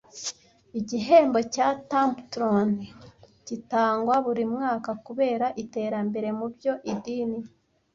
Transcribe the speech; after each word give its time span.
Igihembo 0.79 1.39
cya 1.53 1.67
Templeton 1.91 2.69
gitangwa 3.47 4.15
buri 4.25 4.43
mwaka 4.53 4.89
kubera 5.05 5.45
iterambere 5.63 6.27
mubyo 6.39 6.73
Idini 6.91 7.39